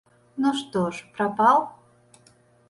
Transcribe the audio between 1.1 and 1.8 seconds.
прапаў?